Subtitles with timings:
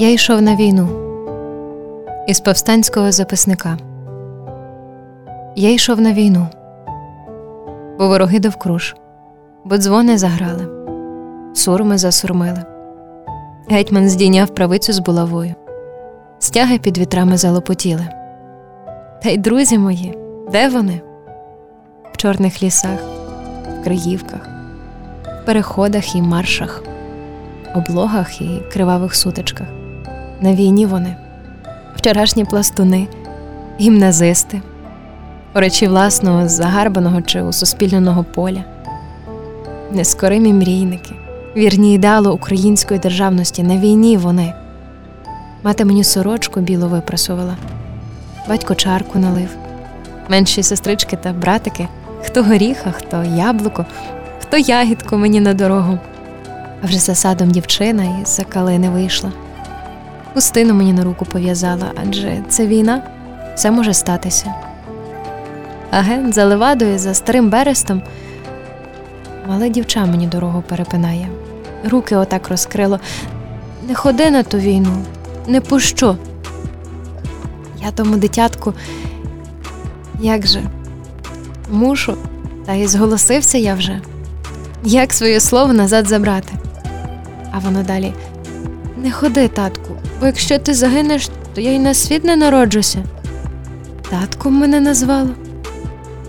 [0.00, 0.88] Я йшов на війну
[2.26, 3.78] із повстанського записника.
[5.56, 6.46] Я йшов на війну,
[7.98, 8.96] бо вороги довкруж,
[9.64, 10.66] бо дзвони заграли,
[11.54, 12.64] сурми засурмили.
[13.68, 15.54] Гетьман здійняв правицю з булавою,
[16.38, 18.06] стяги під вітрами залопотіли.
[19.22, 20.18] Та й друзі мої,
[20.52, 21.00] де вони?
[22.12, 23.00] В чорних лісах,
[23.80, 24.48] в Криївках,
[25.42, 26.82] в переходах і маршах,
[27.74, 29.66] облогах і кривавих сутичках.
[30.42, 31.16] На війні вони,
[31.96, 33.06] вчорашні пластуни,
[33.80, 34.62] гімназисти,
[35.54, 38.64] оречі власного загарбаного чи усуспільненого поля,
[39.92, 41.14] нескоримі мрійники,
[41.56, 44.54] вірні ідеалу української державності на війні вони.
[45.62, 47.56] Мати мені сорочку білу випрасувала,
[48.48, 49.56] батько чарку налив,
[50.28, 51.88] менші сестрички та братики,
[52.22, 53.86] хто горіха, хто яблуко,
[54.42, 55.98] хто ягідку мені на дорогу.
[56.82, 59.32] А вже за садом дівчина і за калини вийшла.
[60.34, 63.02] Хустину мені на руку пов'язала, адже це війна,
[63.54, 64.54] все може статися.
[65.90, 68.02] Агент за левадою, за старим берестом,
[69.48, 71.28] мале дівча мені дорогу перепинає.
[71.90, 73.00] Руки отак розкрило.
[73.88, 75.04] Не ходи на ту війну,
[75.46, 76.16] не пущу.
[77.84, 78.74] Я тому дитятку,
[80.20, 80.62] як же,
[81.70, 82.16] мушу,
[82.66, 84.00] та й зголосився я вже,
[84.84, 86.52] як своє слово назад забрати.
[87.52, 88.12] А воно далі
[89.00, 92.98] не ходи, татку, бо якщо ти загинеш, то я й на світ не народжуся.
[94.10, 95.30] Татком мене назвало.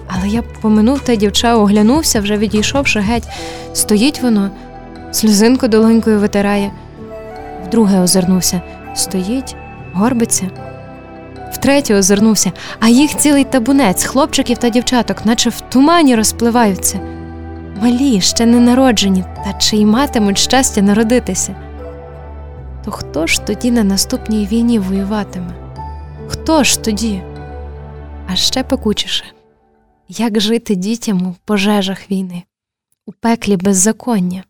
[0.08, 3.28] Але я поминув та дівча, оглянувся, вже відійшовши геть.
[3.74, 4.50] Стоїть воно,
[5.12, 6.72] сльозинку долонькою витирає.
[7.68, 8.62] Вдруге озирнувся
[8.96, 9.56] стоїть,
[9.94, 10.50] горбиться.
[11.54, 17.00] Втретє озирнувся, а їх цілий табунець, хлопчиків та дівчаток, наче в тумані розпливаються.
[17.82, 21.56] Малі, ще не народжені, та чи й матимуть щастя народитися.
[22.86, 25.54] То хто ж тоді на наступній війні воюватиме?
[26.28, 27.24] Хто ж тоді?
[28.28, 29.26] А ще пекучіше
[30.18, 32.44] як жити дітям у пожежах війни,
[33.06, 34.44] у пеклі беззаконня?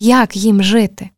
[0.00, 1.10] Як їм жити?